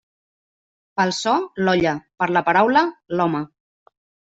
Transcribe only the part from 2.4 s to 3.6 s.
paraula, l'home.